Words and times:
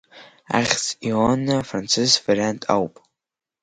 Ахьӡ 0.57 0.85
Иоанна 1.07 1.53
афранцыз 1.61 2.11
вариант 2.25 2.61
ауп. 2.75 2.93